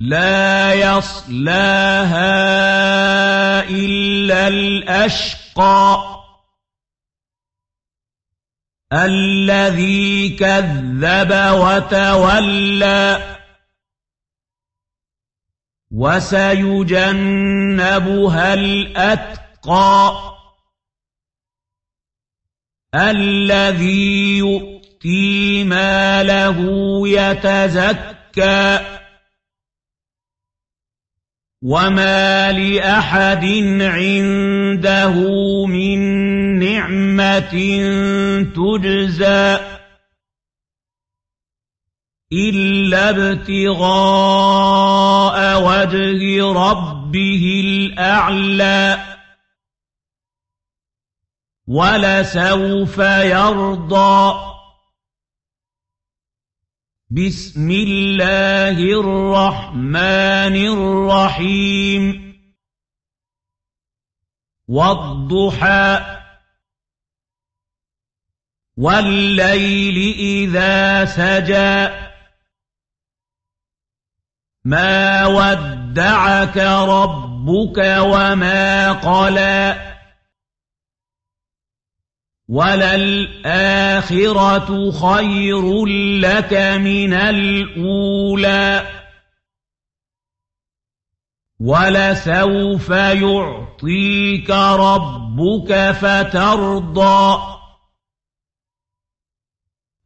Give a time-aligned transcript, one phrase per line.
[0.00, 2.20] لا يصلاها
[3.68, 6.16] إلا الأشقى
[8.92, 13.36] الذي كذب وتولى
[15.90, 17.04] وسيجنبها
[18.54, 20.22] الأتقى
[22.94, 26.58] الذي يؤتي ماله
[27.08, 28.95] يتزكى
[31.66, 33.44] وما لأحد
[33.82, 35.14] عنده
[35.66, 35.98] من
[36.58, 37.54] نعمة
[38.54, 39.58] تجزى
[42.32, 44.56] إلا ابتغاء
[45.62, 48.98] وجه ربه الأعلى
[51.66, 54.55] ولسوف يرضى
[57.10, 62.34] بسم الله الرحمن الرحيم.
[64.68, 66.16] والضحى.
[68.76, 72.06] والليل إذا سجى.
[74.64, 79.85] ما ودعك ربك وما قلى.
[82.48, 83.90] وللآخرة
[84.90, 85.86] خير
[86.20, 88.86] لك من الأولى
[91.60, 97.42] ولسوف يعطيك ربك فترضى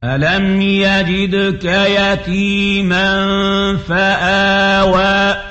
[0.04, 3.16] ألم يجدك يتيما
[3.76, 5.50] فآوى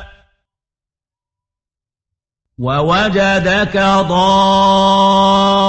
[2.57, 5.68] ووجدك ضالا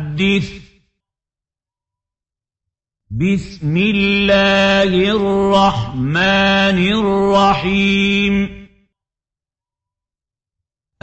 [3.11, 8.67] بسم الله الرحمن الرحيم.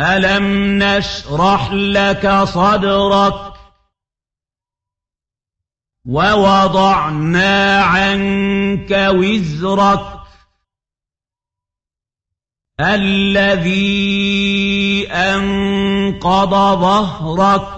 [0.00, 3.52] ألم نشرح لك صدرك؟
[6.06, 10.18] ووضعنا عنك وزرك.
[12.80, 13.88] الذي
[15.10, 17.77] أنقض ظهرك.